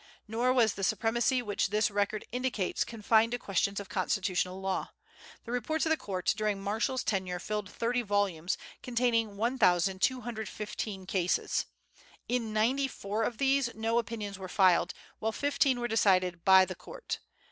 Nor 0.27 0.51
was 0.51 0.73
the 0.73 0.83
supremacy 0.83 1.43
which 1.43 1.67
this 1.69 1.91
record 1.91 2.25
indicates 2.31 2.83
confined 2.83 3.33
to 3.33 3.37
questions 3.37 3.79
of 3.79 3.87
constitutional 3.87 4.59
law. 4.59 4.93
The 5.45 5.51
reports 5.51 5.85
of 5.85 5.91
the 5.91 5.95
court 5.95 6.33
during 6.35 6.59
Marshall's 6.59 7.03
tenure 7.03 7.37
fill 7.37 7.61
thirty 7.61 8.01
volumes, 8.01 8.57
containing 8.81 9.37
1,215 9.37 11.05
cases. 11.05 11.67
In 12.27 12.51
ninety 12.51 12.87
four 12.87 13.21
of 13.21 13.37
these 13.37 13.69
no 13.75 13.99
opinions 13.99 14.39
were 14.39 14.49
filed, 14.49 14.95
while 15.19 15.31
fifteen 15.31 15.79
were 15.79 15.87
decided 15.87 16.43
"by 16.43 16.65
the 16.65 16.73
court." 16.73 17.19